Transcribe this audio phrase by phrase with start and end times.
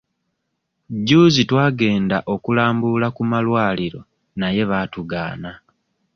[0.97, 4.01] Jjuuzi twagenda okulambula ku malwaliro
[4.39, 5.51] naye baatugaana.